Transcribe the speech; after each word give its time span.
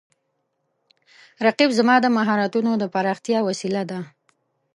رقیب 1.45 1.69
زما 1.79 1.95
د 2.01 2.05
مهارتونو 2.17 2.71
د 2.77 2.83
پراختیا 2.93 3.39
وسیله 3.47 3.83
ده 3.89 3.99